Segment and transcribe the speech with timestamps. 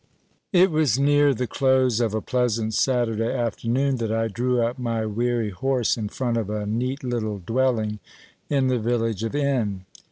[0.51, 5.05] It was near the close of a pleasant Saturday afternoon that I drew up my
[5.05, 7.99] weary horse in front of a neat little dwelling
[8.49, 9.85] in the village of N.